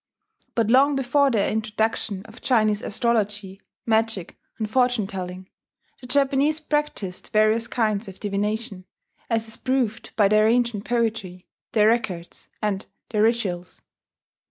But 0.55 0.71
long 0.71 0.95
before 0.95 1.29
the 1.29 1.47
introduction 1.47 2.23
of 2.25 2.41
Chinese 2.41 2.81
astrology, 2.81 3.61
magic, 3.85 4.35
and 4.57 4.67
fortune 4.67 5.05
telling, 5.05 5.47
the 6.01 6.07
Japanese 6.07 6.59
practised 6.59 7.29
various 7.31 7.67
kinds 7.67 8.07
of 8.07 8.19
divination, 8.19 8.85
as 9.29 9.47
is 9.47 9.57
proved 9.57 10.09
by 10.15 10.27
their 10.27 10.47
ancient 10.47 10.85
poetry, 10.85 11.45
their 11.73 11.87
records, 11.89 12.49
and 12.63 12.87
their 13.11 13.21
rituals. 13.21 13.83